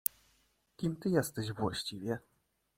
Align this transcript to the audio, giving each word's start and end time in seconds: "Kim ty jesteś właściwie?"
"Kim 0.77 0.95
ty 0.95 1.09
jesteś 1.09 1.51
właściwie?" 1.53 2.19